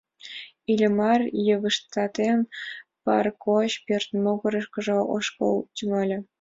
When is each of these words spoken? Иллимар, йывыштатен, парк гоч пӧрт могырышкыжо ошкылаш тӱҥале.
Иллимар, 0.71 1.21
йывыштатен, 1.45 2.39
парк 3.03 3.35
гоч 3.45 3.71
пӧрт 3.85 4.09
могырышкыжо 4.23 4.97
ошкылаш 5.15 5.65
тӱҥале. 5.75 6.17